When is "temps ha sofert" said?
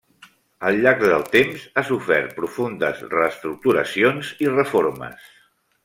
1.35-2.33